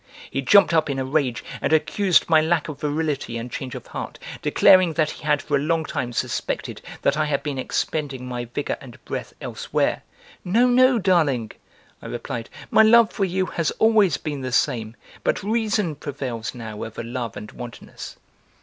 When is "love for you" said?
12.81-13.45